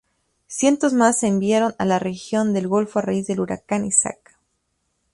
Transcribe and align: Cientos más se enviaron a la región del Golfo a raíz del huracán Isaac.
Cientos 0.47 0.93
más 0.93 1.19
se 1.19 1.27
enviaron 1.27 1.75
a 1.77 1.85
la 1.85 1.99
región 1.99 2.53
del 2.53 2.67
Golfo 2.67 2.97
a 2.97 3.01
raíz 3.03 3.27
del 3.27 3.39
huracán 3.39 3.85
Isaac. 3.85 4.35